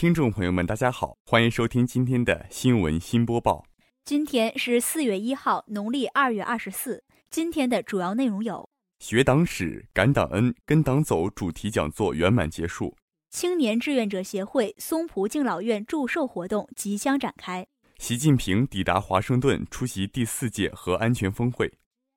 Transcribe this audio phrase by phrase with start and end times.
[0.00, 3.66] 听众朋友们，大家好，欢迎收听今天的新闻新播报。
[4.02, 7.04] 今天是四月一号，农历二月二十四。
[7.28, 8.66] 今天的主要内容有：
[9.00, 12.94] 学党史、感党恩、跟党走主题讲座圆满结束；
[13.28, 17.64] 青年志愿者协会松浦敬老院祝寿活动即将展开；
[17.98, 21.66] 习近平抵达华盛顿出席第四届核安全峰会；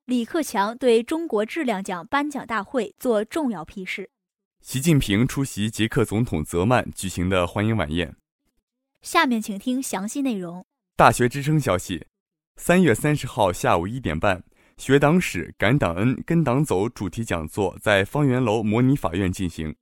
[0.05, 4.09] 李克强对中国质量奖颁奖大会作重要批示。
[4.63, 8.15] 习近平出席捷克总统泽曼举行的欢迎晚宴。
[9.01, 10.65] 下面请听详细内容。
[10.95, 12.07] 大学之声消息：
[12.55, 14.41] 三月三十号下午一点半，
[14.77, 19.75] 学党史、感党恩、跟党走主题讲座在方圆楼模拟法院进行。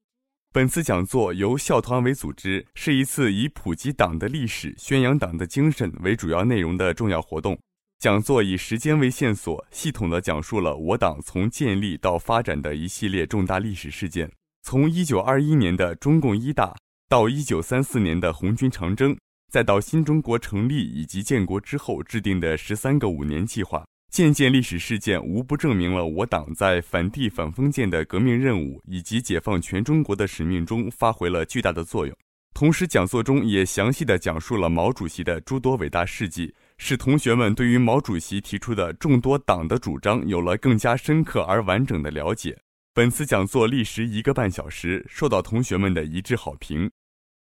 [0.51, 7.55] 本次讲座由校团委组织，是一次以普及党的历史、宣扬党的精神为主要内容的重要活动。
[7.99, 14.31] 讲座以时间为线索，系统地讲述了我党从建立到发展的一系列重大历史事件。
[14.63, 16.73] 从一九二一年的中共一大，
[17.09, 19.17] 到一九三四年的红军长征，
[19.51, 32.15] 再到新中国成立以及建国之后制定的十三个五年计划，件件历史事件无不证明了我党在反帝反封建的革命任务以及解放全中国的使命中发挥了巨大的作用。
[32.53, 42.55] 同时，讲座中也详细的讲述了毛主席的诸多伟大事迹，使同学们对于毛主席提出的众多党的主张有了更加深刻而完整的了解。
[42.93, 46.91] 本次讲座历时一个半小时，受到同学们的一致好评。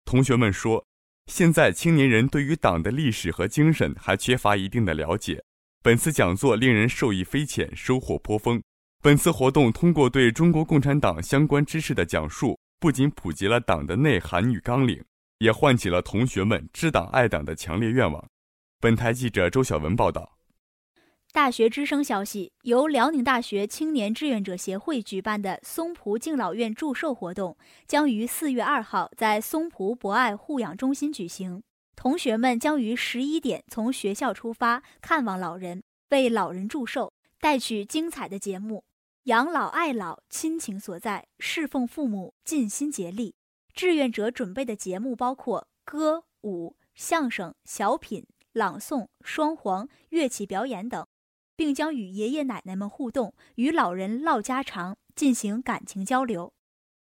[0.03, 0.85] 同学们说，
[1.27, 5.41] 现在青年人对于党的历史和精神还缺乏一定的了解。
[5.81, 8.61] 本次讲座令人受益匪浅，收获颇丰。
[9.01, 15.01] 本次活动通过对中国共产党相关知识的讲述，不仅普及了党的内涵与纲领，
[15.37, 18.21] 也唤起了同学们知党爱党的强烈愿望。
[18.81, 20.36] 本台记者周小文报道。
[21.38, 31.61] 大学之声消息，由辽宁大学青年志愿者协会举办的松浦敬老院祝寿活动将于四月二号在松浦博爱护养中心举行。
[31.95, 38.83] 同学们将于十一点从学校出发，看望老人，为老人祝寿，带去精彩的节目。
[39.25, 43.36] 养老爱老，亲情所在，侍奉父母，尽心竭力。
[43.75, 51.05] 志愿者准备的节目包括歌舞、相声、小品、朗诵、双簧、乐器表演等。
[51.57, 56.53] 并将与爷爷奶奶们互动，与老人唠家常，进行感情交流。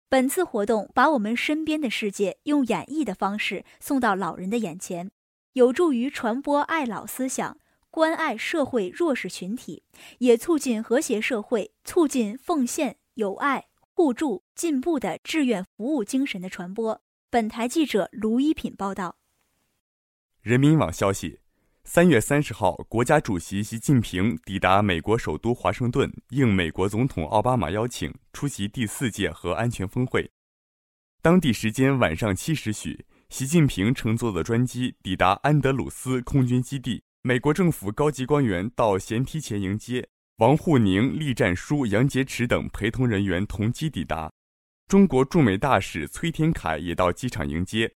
[0.08, 5.12] 本次活动把我们身边的世界用演绎的方式送到老人的眼前，
[5.54, 7.58] 有助于传播爱老思想，
[7.90, 9.84] 关爱社会弱势群体，
[10.20, 17.02] 也促进和谐社会，促进奉献、友爱、互助、进步的志愿服务精神的传播。
[17.32, 19.18] 本台记者卢一品报道。
[20.42, 21.40] 人民网消息。
[21.88, 30.30] 三月三十号，国家主席习近平抵达美国首都华盛顿，应美国总统奥巴马邀请，出席第四届核安全峰会。
[31.22, 44.32] 当地时间晚上七时许，习近平乘坐的专机抵达安德鲁斯空军基地，美国政府高级官员到舷梯前迎接，王沪宁、栗战书、杨洁篪等陪同人员同机抵达，
[44.88, 47.94] 中国驻美大使崔天凯也到机场迎接。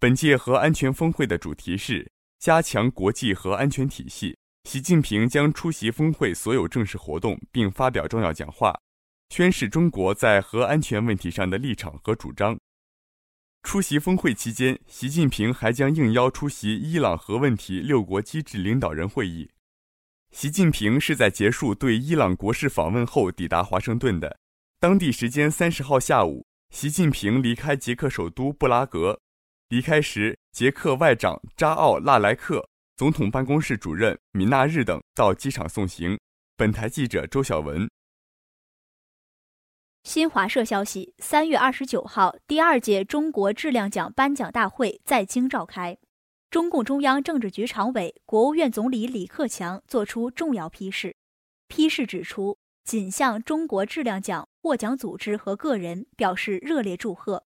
[0.00, 2.13] 本届核安全峰会的主题是。
[2.44, 4.36] 加强国际核安全体系。
[4.64, 8.78] 习近平将出席峰会所有正式活动，并发表重要讲话，
[9.30, 12.54] 宣示中国在核安全问题上的立场和主张。
[13.62, 19.50] 出席峰会期间，习近平还将应邀出席伊朗核问题六国机制领导人会议。
[20.30, 24.38] 习近平是在结束对伊朗国事访问后抵达华盛顿的。
[24.78, 29.18] 当地时间三十号下午，习近平离开捷克首都布拉格。
[29.70, 36.16] 离开时，捷克外长扎奥拉莱克、总统办公室主任米纳日等到机场送行。
[36.56, 37.90] 本台记者周晓文。
[40.04, 45.98] 新华社消息：三月二十九号，第二届中国质量奖颁奖大会在京召开，
[46.50, 51.16] 中共中央政治局常委、国务院总理李克强作出重要批示。
[51.66, 57.44] 批示指出，仅向中国质量奖获奖组织和个人表示热烈祝贺。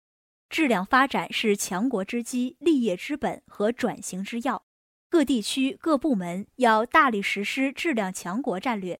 [0.49, 4.65] 质量发展是强国之基、立业之本和转型之要，
[5.11, 8.99] 各地区各部门要大力实施质量强国战略，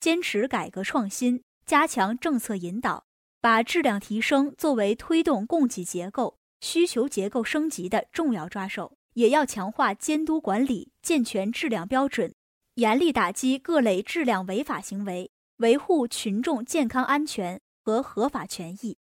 [0.00, 3.06] 坚持改革创新，加强政策引导，
[3.40, 8.96] 把质量提升作为推动供给结构、需求结构升级的重要抓手。
[9.14, 12.32] 也要强化监督管理，健全质量标准，
[12.74, 18.96] 严厉打击各类质量违法行为，维护群众健康安全和合法权益。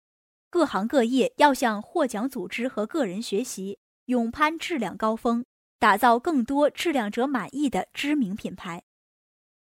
[0.48, 5.44] 各行各业要向获奖组织和个人学习，勇攀质量高峰，
[5.78, 8.82] 打造更多质量者满意的知名品牌，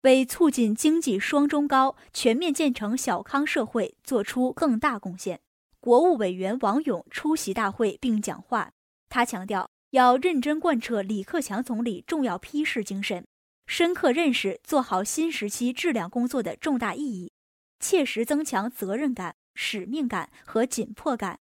[0.02, 5.40] 为促进经济双中高、全面建成小康社会做出更大贡献。
[5.80, 8.72] 国务委员王勇出席大会并讲话，
[9.08, 13.26] 他强调，要认真贯彻李克强总理重要批示精神，
[13.66, 17.32] 深刻认识做好新时期质量工作的重大意义，
[17.80, 21.40] 切实增强责任感、使命感和紧迫感，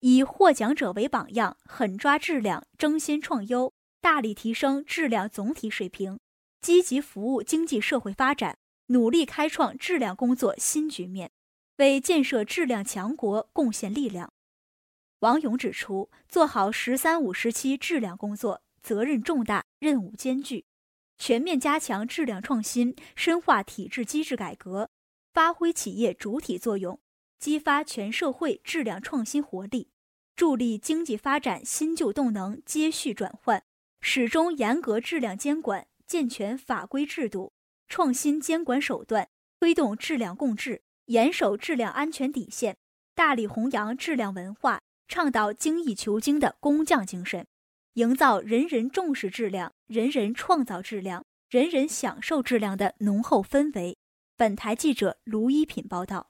[0.00, 6.18] 以获奖者为榜样，狠抓质量，争先创优，大力提升质量总体水平，
[6.60, 11.30] 积极服务经济社会发展，努力开创质量工作新局面，
[11.76, 14.32] 为建设质量强国贡献力量。
[15.20, 20.64] 王勇指出，做好“十三五”时期质量工作，责任重大，任务艰巨，
[21.18, 24.90] 全面加强质量创新，深化体制机制改革，
[25.34, 27.00] 发挥企业主体作用，
[27.38, 29.90] 激发全社会质量创新活力，
[30.34, 33.62] 助力经济发展新旧动能接续转换，
[34.00, 37.52] 始终严格质量监管，健全法规制度，
[37.86, 39.28] 创新监管手段，
[39.60, 42.76] 推动质量共治，严守质量安全底线，
[43.14, 44.80] 大力弘扬质量文化。
[45.10, 47.46] 倡导精益求精的工匠精神，
[47.94, 53.96] 营造人人重视质量、人人创造质量、人人享受质量的浓厚氛围。
[54.36, 56.28] 本台记者卢一品报道。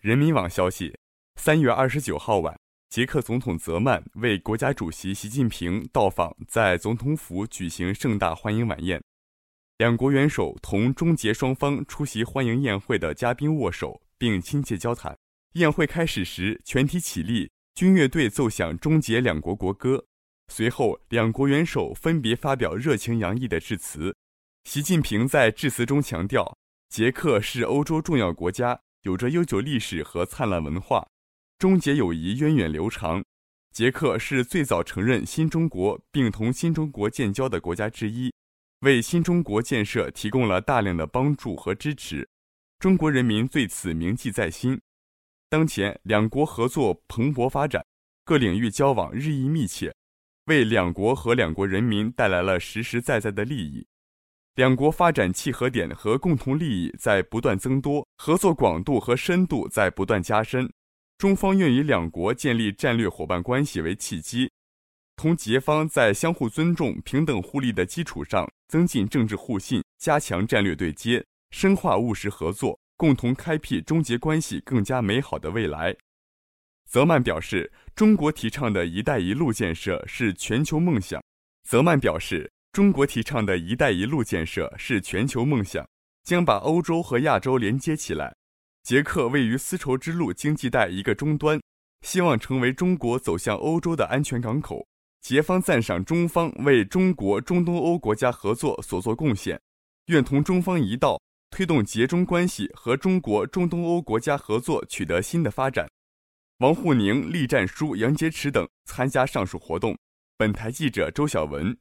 [0.00, 0.96] 人民网消息：
[1.36, 2.56] 三月二十九号晚，
[2.90, 9.02] 捷克总统泽曼为国家主席习近平到访，在总统府举行盛大欢迎晚宴。
[9.78, 15.16] 两国元首同中捷双方出席欢迎宴会的嘉宾握手，并亲切交谈。
[15.54, 20.06] 宴会开始时，全体起立，军乐队奏响终结两国国歌。
[20.48, 24.14] 随后，两国元首分别发表热情洋溢的致辞。
[24.64, 26.56] 习近平在致辞中强调，
[26.88, 31.06] 捷克是欧洲重要国家，有着悠久历史和灿烂文化，
[31.60, 33.22] 中捷友谊源远流长。
[33.72, 38.34] 捷克是最早承认新中国并同新中国建交的国家之一，
[38.80, 42.28] 为新中国建设提供了大量的帮助和支持。
[42.80, 44.80] 中国人民对此铭记在心。
[45.48, 47.86] 当前，两国合作蓬勃发展，
[48.24, 49.94] 各领域交往日益密切，
[50.46, 53.86] 为两国和两国人民带来了实实在在的利益。
[54.56, 60.72] 两国发展契合点和共同利益在不断增多，合作广度和深度在不断加深。
[61.18, 64.50] 中方愿以两国建立战略伙伴关系为契机，
[65.14, 72.78] 同捷方在相互尊重、平等互利的基础上，增进政治互信，加强战略对接，深化务实合作。
[72.96, 75.94] 共同开辟中捷关系更加美好的未来。
[76.88, 81.22] 泽曼表示，中国提倡的一带一路建设是全球梦想。
[81.62, 85.88] 泽曼表示，中国提倡的一带一路建设是全球梦想，
[86.24, 88.36] 将把欧洲和亚洲连接起来。
[88.82, 91.58] 捷克位于丝绸之路经济带一个终端，
[92.02, 94.86] 希望成为中国走向欧洲的安全港口。
[95.22, 99.58] 捷方赞赏中方为中国中东欧国家合作所做贡献，
[100.08, 101.18] 愿同中方一道。
[101.48, 105.88] 推动捷中关系和中国中东欧国家合作取得新的发展。
[106.58, 109.96] 王沪宁、栗战书、杨洁篪等参加上述活动。
[110.36, 111.74] 本台记者周晓文。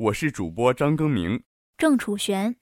[0.00, 1.42] 我是主播张更明、
[1.76, 2.56] 郑楚璇。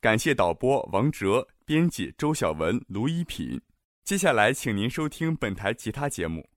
[0.00, 3.60] 感谢导播王哲，编辑周晓文、卢一品。
[4.04, 6.48] 接下来，请您收听本台其他节目。